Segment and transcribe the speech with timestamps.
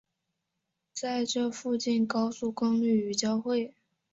[0.93, 3.75] 在这附近高速公路与交汇。